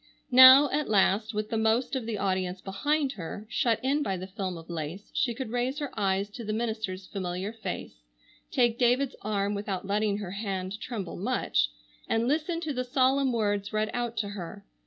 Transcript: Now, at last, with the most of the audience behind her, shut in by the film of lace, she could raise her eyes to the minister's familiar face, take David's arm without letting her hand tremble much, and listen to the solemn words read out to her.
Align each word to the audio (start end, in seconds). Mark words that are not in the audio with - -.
Now, 0.31 0.67
at 0.71 0.89
last, 0.89 1.35
with 1.35 1.51
the 1.51 1.59
most 1.59 1.95
of 1.95 2.07
the 2.07 2.17
audience 2.17 2.59
behind 2.59 3.11
her, 3.11 3.45
shut 3.51 3.79
in 3.83 4.01
by 4.01 4.17
the 4.17 4.25
film 4.25 4.57
of 4.57 4.67
lace, 4.67 5.11
she 5.13 5.35
could 5.35 5.51
raise 5.51 5.77
her 5.77 5.91
eyes 5.95 6.27
to 6.31 6.43
the 6.43 6.53
minister's 6.53 7.05
familiar 7.05 7.53
face, 7.53 8.01
take 8.49 8.79
David's 8.79 9.15
arm 9.21 9.53
without 9.53 9.85
letting 9.85 10.17
her 10.17 10.31
hand 10.31 10.79
tremble 10.79 11.17
much, 11.17 11.69
and 12.09 12.27
listen 12.27 12.59
to 12.61 12.73
the 12.73 12.83
solemn 12.83 13.31
words 13.31 13.73
read 13.73 13.91
out 13.93 14.17
to 14.17 14.29
her. 14.29 14.65